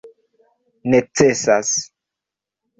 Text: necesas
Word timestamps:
necesas 0.93 1.71